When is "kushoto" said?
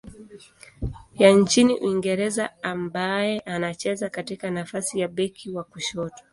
5.63-6.23